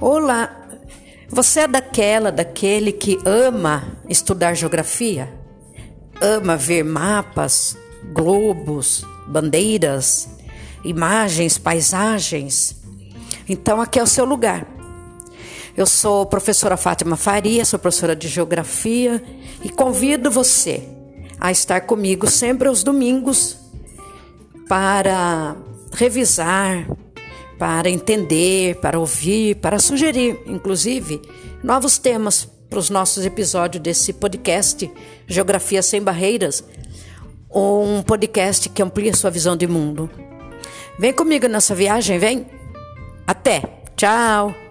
Olá, 0.00 0.50
você 1.28 1.60
é 1.60 1.68
daquela, 1.68 2.32
daquele 2.32 2.90
que 2.90 3.18
ama 3.26 3.98
estudar 4.08 4.54
geografia? 4.54 5.30
Ama 6.22 6.56
ver 6.56 6.82
mapas, 6.82 7.76
globos, 8.10 9.04
bandeiras, 9.28 10.26
imagens, 10.82 11.58
paisagens? 11.58 12.80
Então 13.46 13.78
aqui 13.78 13.98
é 13.98 14.02
o 14.02 14.06
seu 14.06 14.24
lugar. 14.24 14.66
Eu 15.76 15.84
sou 15.84 16.24
professora 16.24 16.78
Fátima 16.78 17.14
Faria, 17.14 17.62
sou 17.66 17.78
professora 17.78 18.16
de 18.16 18.26
geografia 18.26 19.22
e 19.62 19.68
convido 19.68 20.30
você 20.30 20.82
a 21.38 21.52
estar 21.52 21.82
comigo 21.82 22.26
sempre 22.26 22.68
aos 22.68 22.82
domingos 22.82 23.58
para 24.66 25.56
revisar, 25.92 26.86
para 27.60 27.90
entender, 27.90 28.76
para 28.76 28.98
ouvir, 28.98 29.56
para 29.56 29.78
sugerir, 29.78 30.40
inclusive, 30.46 31.20
novos 31.62 31.98
temas 31.98 32.48
para 32.70 32.78
os 32.78 32.88
nossos 32.88 33.26
episódios 33.26 33.82
desse 33.82 34.14
podcast 34.14 34.90
Geografia 35.26 35.82
Sem 35.82 36.02
Barreiras, 36.02 36.64
um 37.54 38.02
podcast 38.02 38.66
que 38.70 38.82
amplia 38.82 39.14
sua 39.14 39.30
visão 39.30 39.58
de 39.58 39.66
mundo. 39.66 40.08
Vem 40.98 41.12
comigo 41.12 41.46
nessa 41.48 41.74
viagem, 41.74 42.18
vem! 42.18 42.46
Até! 43.26 43.62
Tchau! 43.94 44.69